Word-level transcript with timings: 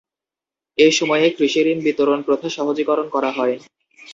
এ 0.77 0.87
সময়ে 0.91 1.27
কৃষিঋণ 1.37 1.77
বিতরণ 1.83 2.19
প্রথা 2.21 2.47
সহজীকরণ 2.49 3.07
করা 3.09 3.29
হয়। 3.31 3.55